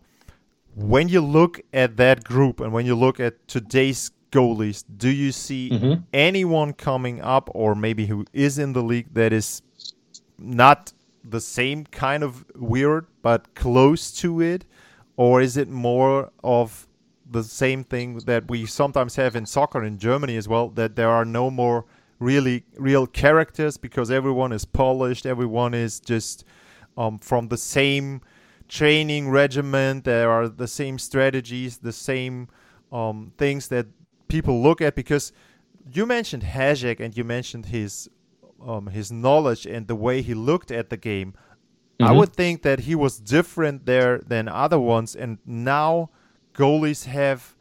[0.75, 5.31] when you look at that group and when you look at today's goalies, do you
[5.31, 6.03] see Mhm.
[6.13, 9.61] anyone coming up or maybe who is in the league that is
[10.37, 14.65] not the same kind of weird but close to it?
[15.17, 16.87] Or is it more of
[17.29, 21.09] the same thing that we sometimes have in soccer in Germany as well, that there
[21.09, 21.85] are no more
[22.19, 26.45] really real characters because everyone is polished, everyone is just
[26.97, 28.21] um, from the same
[28.67, 32.47] training regimen, there are the same strategies, the same
[32.91, 33.87] um, things that
[34.27, 35.31] people look at because
[35.91, 38.09] you mentioned Hajek and you mentioned his
[38.65, 41.33] um, his knowledge and the way he looked at the game.
[41.99, 42.17] I Mhm.
[42.17, 46.09] would think that he was different there than other ones, and now
[46.53, 47.55] goalies have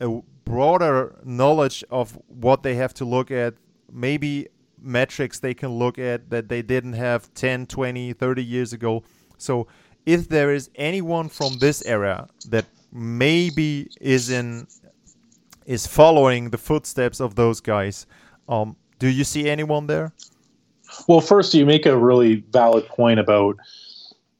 [0.00, 3.54] a broader knowledge of what they have to look at,
[3.92, 4.48] maybe
[4.80, 9.02] metrics they can look at that they didn't have 10, 20, 30 years ago.
[9.38, 9.66] So,
[10.06, 14.66] if there is anyone from this era that maybe is in
[15.64, 18.06] is following the footsteps of those guys,
[18.48, 20.12] um, do you see anyone there?
[21.08, 23.56] Well, first, you make a really valid point about,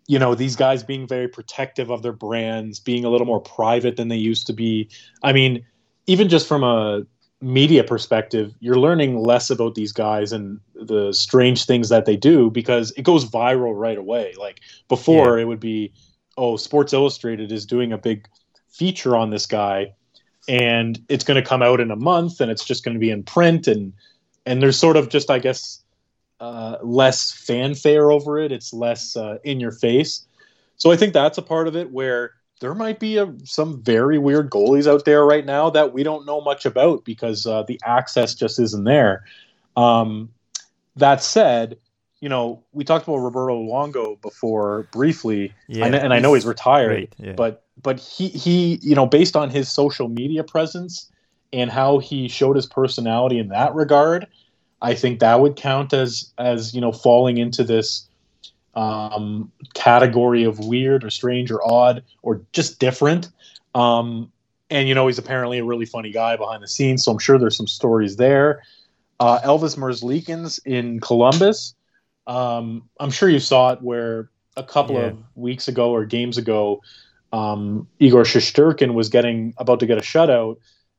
[0.06, 3.96] you know, these guys being very protective of their brands, being a little more private
[3.96, 4.88] than they used to be.
[5.22, 5.64] I mean,
[6.06, 7.04] even just from a
[7.40, 12.50] media perspective, you're learning less about these guys and the strange things that they do
[12.50, 14.32] because it goes viral right away.
[14.38, 15.92] Like before, it would be,
[16.36, 18.28] oh, Sports Illustrated is doing a big
[18.68, 19.92] feature on this guy,
[20.48, 23.10] and it's going to come out in a month, and it's just going to be
[23.10, 23.92] in print, and
[24.46, 25.81] and there's sort of just, I guess,
[26.42, 28.50] uh, less fanfare over it.
[28.50, 30.26] It's less uh, in your face.
[30.76, 34.18] So I think that's a part of it where there might be a, some very
[34.18, 37.80] weird goalies out there right now that we don't know much about because uh, the
[37.84, 39.24] access just isn't there.
[39.76, 40.30] Um,
[40.96, 41.78] that said,
[42.20, 46.44] you know, we talked about Roberto Luongo before briefly, Yeah, and, and I know he's
[46.44, 47.32] retired, great, yeah.
[47.32, 51.10] but but he he you know based on his social media presence
[51.52, 54.26] and how he showed his personality in that regard,
[54.82, 58.08] I think that would count as as you know falling into this
[58.74, 63.28] um, category of weird or strange or odd or just different.
[63.74, 64.32] Um,
[64.70, 67.38] and you know he's apparently a really funny guy behind the scenes, so I'm sure
[67.38, 68.62] there's some stories there.
[69.20, 71.74] Uh, Elvis Merzlikins in Columbus.
[72.26, 75.06] Um, I'm sure you saw it where a couple Yeah.
[75.06, 76.82] of weeks ago or games ago,
[77.32, 80.56] um, Igor Shesterkin was getting about to get a shutout,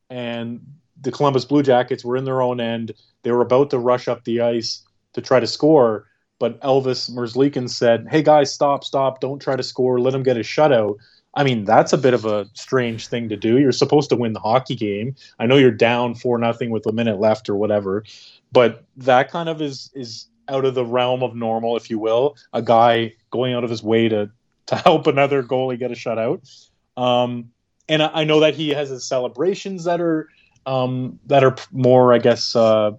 [0.09, 0.61] and
[1.01, 2.93] the Columbus Blue Jackets were in their own end.
[3.23, 4.83] They were about to rush up the ice
[5.13, 6.07] to try to score,
[6.39, 9.19] but Elvis Merzlikins said, "Hey guys, stop, stop!
[9.19, 9.99] Don't try to score.
[9.99, 10.97] Let him get a shutout."
[11.35, 13.57] I mean, that's a bit of a strange thing to do.
[13.57, 15.15] You're supposed to win the hockey game.
[15.39, 18.03] I know you're down four nothing with a minute left or whatever,
[18.51, 22.35] but that kind of is is out of the realm of normal, if you will.
[22.51, 24.29] A guy going out of his way to
[24.67, 26.69] to help another goalie get a shutout.
[26.95, 27.51] Um,
[27.89, 30.29] and I, I know that he has his celebrations that are
[30.65, 32.91] um, that are more, I guess, uh,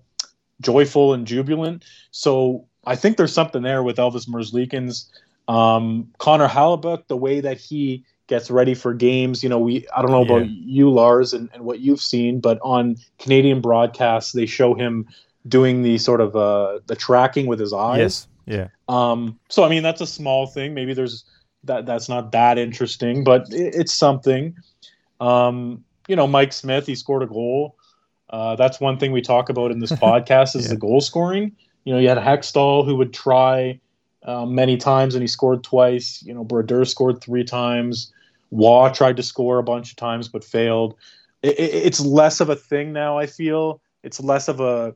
[0.61, 1.85] joyful and jubilant.
[2.11, 5.09] So I think there's something there with Elvis Merzlikins.
[5.49, 9.43] Um, Connor Hellebuyck, the way that he gets ready for games.
[9.43, 12.59] You know, we I don't know about you, Lars, and, and what you've seen, but
[12.63, 15.07] on Canadian broadcasts, they show him
[15.47, 17.99] doing the sort of uh, the tracking with his eyes.
[17.99, 18.29] Yes.
[18.47, 18.69] Yeah.
[18.89, 20.75] Um, so I mean, that's a small thing.
[20.75, 21.25] Maybe there's
[21.65, 24.57] that that's not that interesting, but it, it's something.
[25.21, 27.77] Um, you know, Mike Smith, he scored a goal.
[28.31, 30.71] Uh, that's one thing we talk about in this podcast is Yeah.
[30.71, 31.53] the goal scoring.
[31.85, 33.81] You know, you had Hextall who would try
[34.23, 36.23] uh, many times and he scored twice.
[36.27, 38.13] You know, Brodeur scored three times.
[38.51, 40.95] Waugh tried to score a bunch of times but failed.
[41.43, 43.19] It, it, it's less of a thing now.
[43.19, 44.95] I feel it's less of a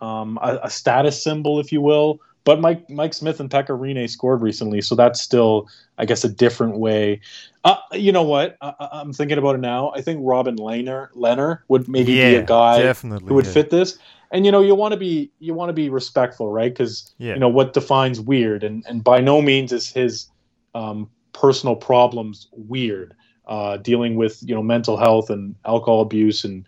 [0.00, 2.20] um, a, a status symbol, if you will.
[2.48, 6.30] But Mike Mike Smith and Pekka Rinne scored recently, so that's still, I guess, a
[6.30, 7.20] different way.
[7.62, 8.56] Uh, you know what?
[8.62, 9.92] I, I'm thinking about it now.
[9.94, 12.30] I think Robin Lehner, Lehner would maybe yeah.
[12.30, 13.52] be a guy definitely who would yeah.
[13.52, 13.98] fit this.
[14.30, 16.72] And you know, you want to be you want to be respectful, right?
[16.72, 17.34] Because Yeah.
[17.34, 20.30] you know what defines weird, and and by no means is his
[20.74, 23.12] um, personal problems weird.
[23.46, 26.64] Uh, dealing with you know mental health and alcohol abuse and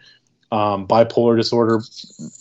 [0.52, 1.80] um, bipolar disorder,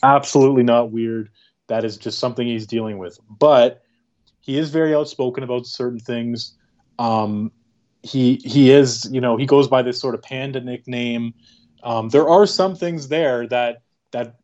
[0.04, 1.30] absolutely not weird.
[1.69, 3.17] That is just something he's dealing with.
[3.29, 3.82] But
[4.41, 6.55] he is very outspoken about certain things.
[6.97, 7.51] Um,
[8.03, 11.34] he he is you know he goes by this sort of panda nickname.
[11.84, 14.36] Um, there are some things there that that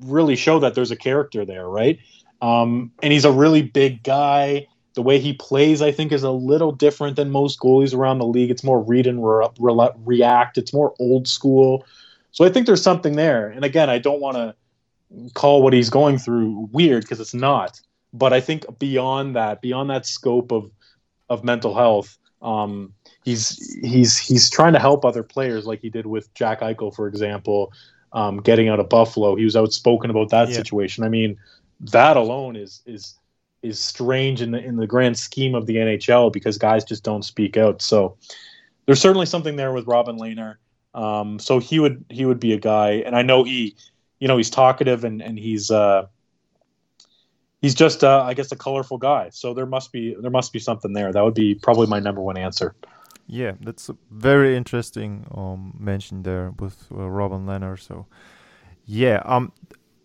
[0.00, 1.98] really show that there's a character there, right?
[2.42, 4.66] Um, and he's a really big guy.
[4.94, 8.26] The way he plays, I think, is a little different than most goalies around the
[8.26, 8.50] league.
[8.50, 10.58] It's more read and re- re- react.
[10.58, 11.84] It's more old school.
[12.30, 13.48] So I think there's something there.
[13.48, 14.54] And again, I don't want to
[15.34, 17.80] call what he's going through weird because it's not.
[18.12, 20.70] But I think beyond that, beyond that scope of
[21.28, 22.92] of mental health, um,
[23.24, 27.08] he's he's he's trying to help other players, like he did with Jack Eichel, for
[27.08, 27.72] example,
[28.12, 29.34] um, getting out of Buffalo.
[29.34, 30.54] He was outspoken about that Yeah.
[30.54, 31.04] situation.
[31.04, 31.36] I mean,
[31.80, 33.18] that alone is is
[33.62, 37.24] is strange in the in the grand scheme of the NHL because guys just don't
[37.24, 37.80] speak out.
[37.82, 38.16] So
[38.86, 40.56] there's certainly something there with Robin Lehner.
[40.94, 43.74] Um, so he would he would be a guy, and I know he,
[44.20, 46.06] you know, he's talkative and and he's uh,
[47.60, 49.30] he's just uh, I guess a colorful guy.
[49.30, 51.12] So there must be there must be something there.
[51.12, 52.74] That would be probably my number one answer.
[53.26, 57.80] Yeah, that's a very interesting um, mention there with uh, Robin Lehner.
[57.80, 58.06] So,
[58.84, 59.50] yeah, um,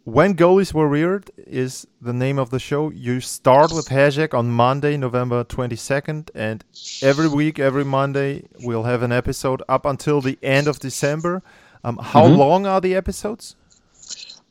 [0.06, 2.90] when goalies were weird is the name of the show.
[2.92, 6.64] You start with Hasek on Monday, November twenty second, and
[7.02, 11.44] every week, every Monday, we'll have an episode up until the end of December.
[11.84, 12.38] Um, how Mhm.
[12.38, 13.56] long are the episodes?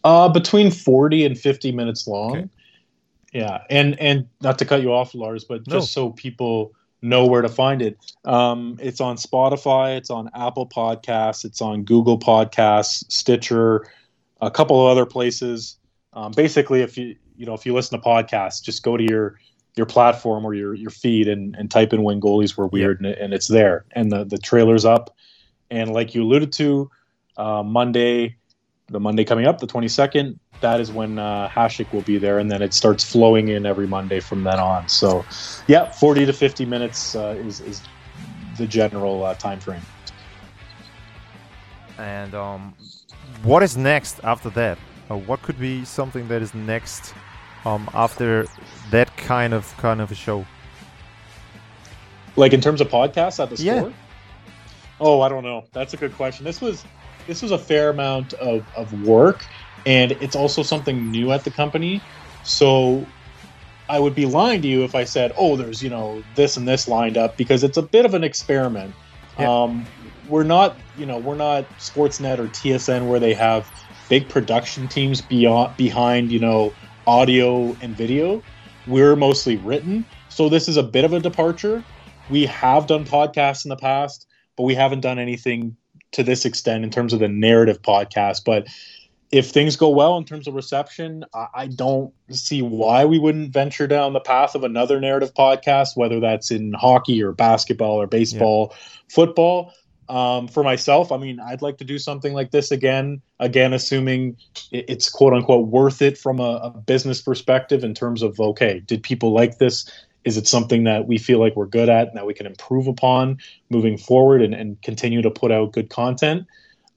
[0.05, 2.37] Uh, between forty and fifty minutes long.
[2.37, 2.49] Okay.
[3.33, 5.75] Yeah, and and not to cut you off, Lars, but No.
[5.75, 7.99] just so people know where to find it.
[8.25, 13.87] Um, it's on Spotify, it's on Apple Podcasts, it's on Google Podcasts, Stitcher,
[14.41, 15.77] a couple of other places.
[16.15, 19.39] Um, basically, if you you know if you listen to podcasts, just go to your
[19.77, 23.07] your platform or your your feed and, and type in when goalies were weird, and,
[23.07, 25.15] it, and it's there, and the the trailer's up.
[25.71, 26.91] And like you alluded to,
[27.37, 28.37] uh, Monday,
[28.89, 32.39] the Monday coming up, the twenty second, that is when uh, Hasek will be there,
[32.39, 34.89] and then it starts flowing in every Monday from then on.
[34.89, 35.25] So,
[35.67, 37.83] yeah, forty to fifty minutes uh, is is
[38.57, 39.83] the general uh, time frame.
[41.99, 42.75] And um,
[43.43, 44.79] what is next after that?
[45.11, 47.15] Uh, what could be something that is next
[47.65, 48.47] um, after
[48.91, 50.47] that kind of kind of a show?
[52.37, 53.81] Like in terms of podcasts at the Yeah.
[53.81, 53.93] store?
[55.01, 55.65] Oh, I don't know.
[55.73, 56.45] That's a good question.
[56.45, 56.85] This was
[57.29, 59.47] this was a fair amount of, of work
[59.87, 62.01] and it's also something new at the company.
[62.43, 63.07] So
[63.89, 66.67] I would be lying to you if I said, "Oh, there's, you know, this and
[66.67, 68.95] this lined up" because it's a bit of an experiment.
[69.39, 69.63] Yeah.
[69.63, 69.87] Um,
[70.29, 73.71] we're not, you know, we're not Sportsnet or TSN where they have
[74.09, 76.73] big production teams beyond behind, you know,
[77.07, 78.43] audio and video.
[78.87, 80.05] We're mostly written.
[80.29, 81.85] So this is a bit of a departure.
[82.31, 84.27] We have done podcasts in the past,
[84.57, 85.77] but we haven't done anything
[86.13, 88.45] to this extent in terms of the narrative podcast.
[88.45, 88.69] But
[89.31, 93.53] if things go well in terms of reception, I, I don't see why we wouldn't
[93.53, 98.07] venture down the path of another narrative podcast, whether that's in hockey or basketball or
[98.07, 98.77] baseball, yeah.
[99.09, 99.75] football.
[100.09, 103.21] Um, for myself, I mean, I'd like to do something like this again.
[103.41, 104.39] Again, assuming
[104.73, 109.03] it's quote unquote worth it from a, a business perspective in terms of okay, did
[109.03, 109.85] people like this?
[110.25, 112.87] Is it something that we feel like we're good at and that we can improve
[112.87, 113.39] upon
[113.71, 116.47] moving forward and, and continue to put out good content?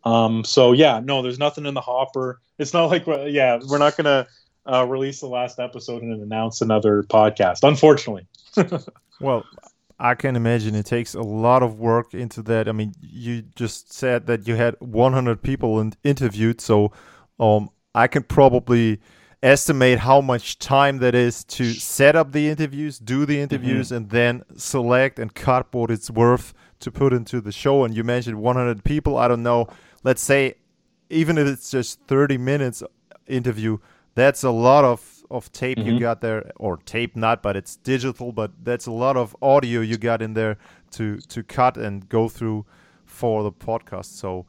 [0.03, 2.41] Um, so yeah, no, there's nothing in the hopper.
[2.57, 4.27] It's not like yeah, we're not gonna
[4.65, 8.27] uh, release the last episode and announce another podcast, unfortunately.
[9.21, 9.45] well,
[9.99, 12.67] I can imagine it takes a lot of work into that.
[12.67, 16.91] I mean, you just said that you had 100 people in- interviewed, so
[17.39, 18.99] um, I can probably
[19.43, 23.95] estimate how much time that is to set up the interviews, do the interviews, mm-hmm.
[23.97, 27.83] and then select and cut what it's worth to put into the show.
[27.83, 29.17] And you mentioned 100 people.
[29.17, 29.67] I don't know
[30.03, 30.55] let's say
[31.09, 32.83] even if it's just 30 minutes
[33.27, 33.77] interview
[34.15, 35.91] that's a lot of of tape mm-hmm.
[35.91, 39.79] you got there or tape not but it's digital but that's a lot of audio
[39.79, 40.57] you got in there
[40.89, 42.65] to to cut and go through
[43.05, 44.45] for the podcast so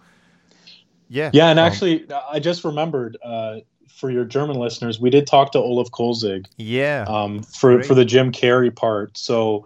[1.08, 3.56] yeah yeah and um, actually i just remembered uh,
[3.94, 7.86] for your german listeners we did talk to olaf kolzig yeah um, for Great.
[7.86, 9.64] for the jim carey part so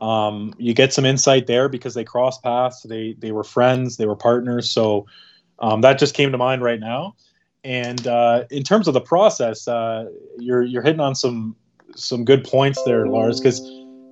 [0.00, 2.82] um, you get some insight there because they cross paths.
[2.82, 3.96] They they were friends.
[3.96, 4.70] They were partners.
[4.70, 5.06] So
[5.58, 7.14] um, that just came to mind right now.
[7.62, 10.06] And uh, in terms of the process, uh,
[10.38, 11.56] you're you're hitting on some
[11.96, 13.40] some good points there, Lars.
[13.40, 13.60] Because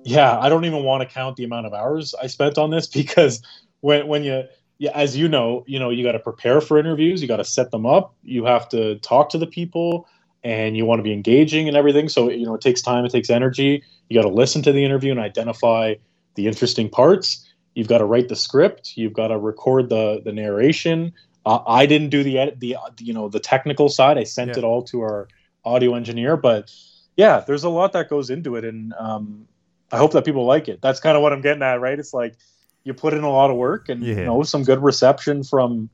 [0.03, 2.87] yeah, I don't even want to count the amount of hours I spent on this
[3.01, 3.41] because
[3.81, 4.45] when when you
[4.83, 7.21] yeah, as you know, you know you got to prepare for interviews.
[7.21, 8.13] You got to set them up.
[8.21, 10.09] You have to talk to the people
[10.43, 12.09] and you want to be engaging and everything.
[12.09, 13.81] So, you know, it takes time, it takes energy.
[14.09, 15.95] You got to listen to the interview and identify
[16.35, 17.49] the interesting parts.
[17.75, 18.97] You've got to write the script.
[18.97, 21.13] You've got to record the the narration.
[21.45, 24.17] Uh, I didn't do the edit, the you know the technical side.
[24.17, 24.57] I sent yeah.
[24.57, 25.29] it all to our
[25.63, 26.35] audio engineer.
[26.35, 26.73] But
[27.15, 29.47] yeah, there's a lot that goes into it, and um,
[29.93, 30.81] I hope that people like it.
[30.81, 31.97] That's kind of what I'm getting at, right?
[31.97, 32.35] It's like
[32.83, 34.15] you put in a lot of work, and yeah.
[34.15, 35.89] you know some good reception from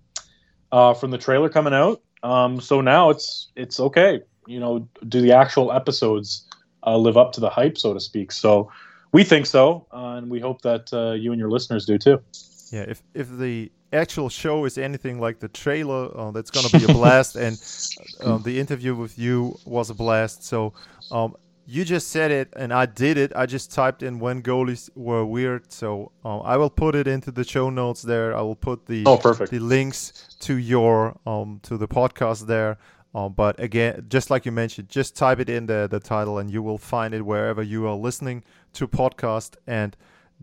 [0.72, 2.02] uh, from the trailer coming out.
[2.24, 6.46] Um, so now it's it's okay you know, do the actual episodes
[6.86, 8.32] uh, live up to the hype, so to speak?
[8.32, 8.72] So
[9.12, 12.20] we think so, uh, and we hope that uh, you and your listeners do too.
[12.72, 16.84] Yeah, if if the actual show is anything like the trailer, uh, that's gonna be
[16.84, 17.56] a blast, and
[18.22, 20.44] uh, the interview with you was a blast.
[20.44, 20.74] So.
[21.12, 21.36] Um,
[21.70, 23.32] you just said it and I did it.
[23.36, 25.72] I just typed in when goalies were weird.
[25.72, 28.36] So um, I will put it into the show notes there.
[28.36, 29.52] I will put the oh, perfect.
[29.52, 32.80] the links to your um to the podcast there.
[33.14, 36.50] Um, but again, just like you mentioned, just type it in the, the title and
[36.50, 38.44] you will find it wherever you are listening
[38.74, 39.56] to podcast.
[39.68, 39.96] And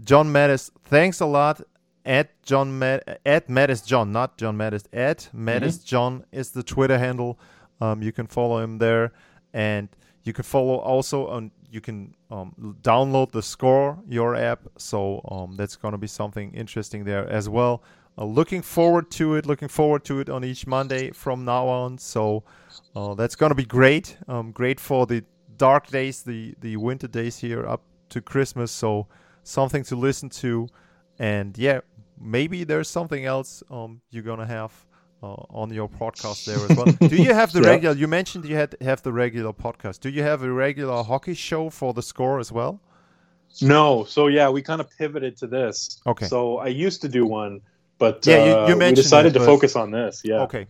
[0.05, 1.61] John Matisz, thanks a lot.
[2.05, 4.85] At John Matt, at Matisz John, not John Matisz.
[4.93, 5.87] At Matisz mm-hmm.
[5.87, 7.37] John is the Twitter handle.
[7.81, 9.13] Um, you can follow him there,
[9.53, 9.89] and
[10.27, 11.53] you can follow also on.
[11.71, 16.53] You can um, download the Score Your app, so um, that's going to be something
[16.53, 17.83] interesting there as well.
[18.19, 19.47] Uh, looking forward to it.
[19.47, 21.99] Looking forward to it on each Monday from now on.
[21.99, 22.43] So
[22.97, 24.17] uh, that's gonna be great.
[24.27, 25.23] Um, great for the
[25.57, 28.73] dark days, the the winter days here up to Christmas.
[28.73, 29.07] So
[29.43, 30.69] something to listen to,
[31.19, 31.81] and yeah,
[32.19, 34.73] maybe there's something else um, you're gonna have.
[35.23, 37.09] Uh, on your podcast there as well.
[37.09, 37.71] Do you have the yeah.
[37.71, 37.97] regular?
[37.97, 40.01] You mentioned you had have the regular podcast.
[40.01, 42.81] Do you have a regular hockey show for the score as well?
[43.63, 44.05] No.
[44.05, 46.03] So yeah, we kind of pivoted to this.
[46.07, 46.27] Okay.
[46.27, 47.63] So I used to do one
[47.99, 50.23] but yeah, you, you uh, mentioned we decided to focus on this.
[50.25, 50.43] Yeah.
[50.43, 50.67] Okay.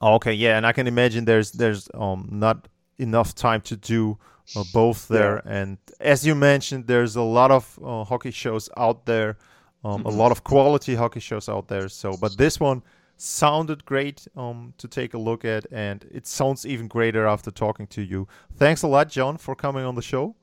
[0.00, 0.32] Okay.
[0.32, 4.18] Yeah, and I can imagine there's there's um not enough time to do
[4.56, 5.42] uh, both there.
[5.44, 5.52] Yeah.
[5.52, 9.36] And as you mentioned, there's a lot of uh, hockey shows out there,
[9.84, 10.06] um, mm-hmm.
[10.06, 11.88] a lot of quality hockey shows out there.
[11.88, 12.82] So, but this one
[13.20, 17.86] sounded great um, to take a look at, and it sounds even greater after talking
[17.88, 18.26] to you.
[18.56, 20.34] Thanks a lot, John, for coming on the show.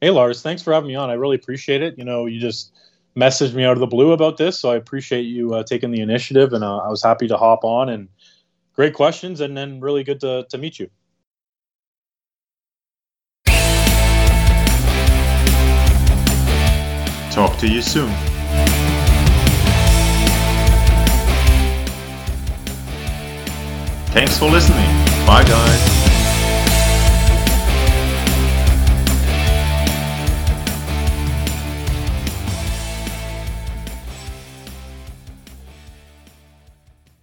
[0.00, 0.42] Hey, Lars.
[0.42, 1.10] Thanks for having me on.
[1.10, 1.96] I really appreciate it.
[1.98, 2.72] You know, you just
[3.16, 6.00] messaged me out of the blue about this, so I appreciate you uh, taking the
[6.00, 7.88] initiative, and uh, I was happy to hop on.
[7.88, 8.08] And
[8.74, 10.90] great questions, and then really good to to meet you.
[17.30, 18.29] Talk to you soon.
[24.12, 24.86] Thanks for listening.
[25.24, 25.99] Bye, guys.